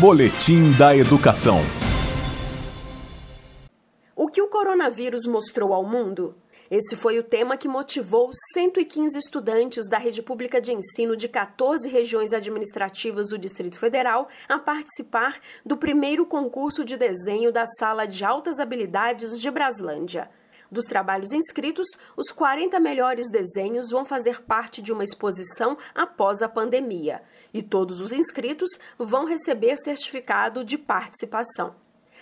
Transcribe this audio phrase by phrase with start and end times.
[0.00, 1.58] Boletim da Educação.
[4.16, 6.34] O que o coronavírus mostrou ao mundo?
[6.68, 11.88] Esse foi o tema que motivou 115 estudantes da rede pública de ensino de 14
[11.88, 18.24] regiões administrativas do Distrito Federal a participar do primeiro concurso de desenho da Sala de
[18.24, 20.28] Altas Habilidades de Braslândia.
[20.74, 21.86] Dos trabalhos inscritos,
[22.16, 28.00] os 40 melhores desenhos vão fazer parte de uma exposição após a pandemia, e todos
[28.00, 31.76] os inscritos vão receber certificado de participação.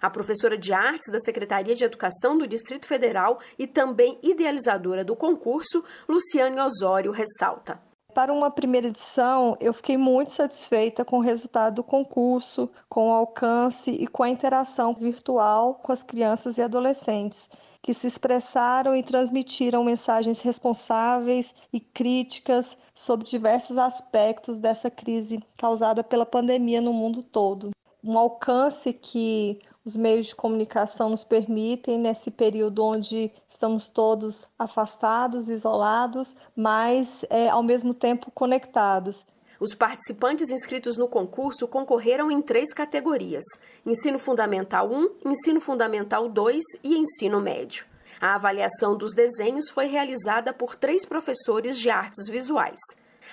[0.00, 5.16] A professora de artes da Secretaria de Educação do Distrito Federal e também idealizadora do
[5.16, 7.80] concurso, Luciane Osório, ressalta.
[8.16, 13.12] Para uma primeira edição, eu fiquei muito satisfeita com o resultado do concurso, com o
[13.12, 17.50] alcance e com a interação virtual com as crianças e adolescentes,
[17.82, 26.02] que se expressaram e transmitiram mensagens responsáveis e críticas sobre diversos aspectos dessa crise causada
[26.02, 27.68] pela pandemia no mundo todo.
[28.02, 35.48] Um alcance que os meios de comunicação nos permitem nesse período onde estamos todos afastados,
[35.48, 39.24] isolados, mas é, ao mesmo tempo conectados.
[39.58, 43.44] Os participantes inscritos no concurso concorreram em três categorias:
[43.86, 47.86] Ensino Fundamental 1, Ensino Fundamental 2 e Ensino Médio.
[48.20, 52.78] A avaliação dos desenhos foi realizada por três professores de artes visuais.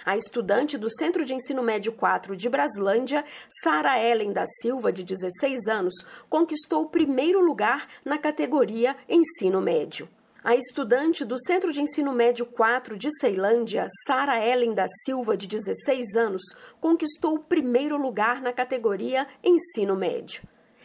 [0.05, 5.01] A estudante do Centro de Ensino Médio 4 de Braslândia, Sara Ellen da Silva, de
[5.01, 5.93] 16 anos,
[6.29, 10.09] conquistou o primeiro lugar na categoria Ensino Médio.
[10.43, 15.47] A estudante do Centro de Ensino Médio 4 de Ceilândia, Sara Ellen da Silva, de
[15.47, 16.41] 16 anos,
[16.81, 20.43] conquistou o primeiro lugar na categoria Ensino Médio.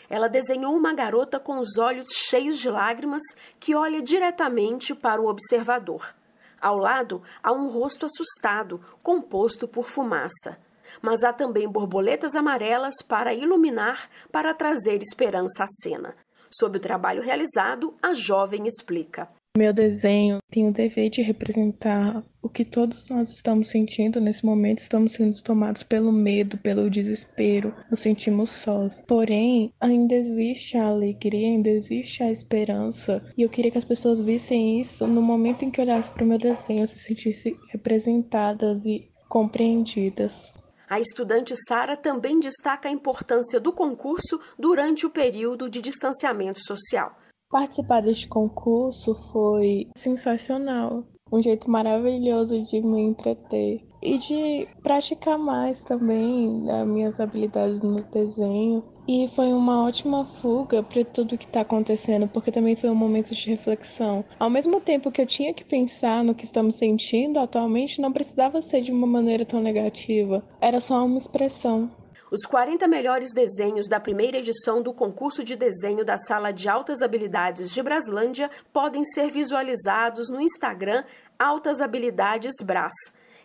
[0.08, 3.22] Ela desenhou uma garota com os olhos cheios de lágrimas
[3.58, 6.14] que olha diretamente para o observador.
[6.60, 10.58] Ao lado há um rosto assustado, composto por fumaça.
[11.00, 16.16] Mas há também borboletas amarelas para iluminar, para trazer esperança à cena.
[16.50, 19.28] Sob o trabalho realizado, a jovem explica.
[19.56, 24.78] Meu desenho tem o dever de representar o que todos nós estamos sentindo nesse momento.
[24.78, 29.02] Estamos sendo tomados pelo medo, pelo desespero, nos sentimos sós.
[29.06, 33.20] Porém, ainda existe a alegria, ainda existe a esperança.
[33.36, 36.26] E eu queria que as pessoas vissem isso no momento em que olhassem para o
[36.28, 40.54] meu desenho, se sentissem representadas e compreendidas.
[40.88, 47.14] A estudante Sara também destaca a importância do concurso durante o período de distanciamento social.
[47.50, 55.82] Participar deste concurso foi sensacional, um jeito maravilhoso de me entreter e de praticar mais
[55.82, 58.84] também as minhas habilidades no desenho.
[59.08, 63.34] E foi uma ótima fuga para tudo que está acontecendo, porque também foi um momento
[63.34, 64.22] de reflexão.
[64.38, 68.60] Ao mesmo tempo que eu tinha que pensar no que estamos sentindo atualmente, não precisava
[68.60, 71.90] ser de uma maneira tão negativa, era só uma expressão.
[72.30, 77.00] Os 40 melhores desenhos da primeira edição do concurso de desenho da Sala de Altas
[77.00, 81.04] Habilidades de Braslândia podem ser visualizados no Instagram
[81.38, 82.92] Altas Habilidades Bras.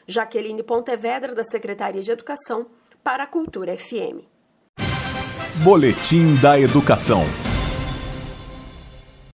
[0.08, 2.68] Jaqueline Pontevedra, da Secretaria de Educação,
[3.04, 4.24] para a Cultura FM.
[5.64, 7.24] Boletim da Educação.